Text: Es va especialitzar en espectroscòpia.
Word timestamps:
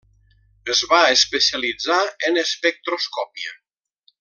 Es 0.73 0.79
va 0.93 1.01
especialitzar 1.17 1.99
en 2.31 2.41
espectroscòpia. 2.45 3.55